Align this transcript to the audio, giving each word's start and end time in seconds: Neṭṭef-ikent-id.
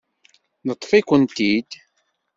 Neṭṭef-ikent-id. 0.67 1.71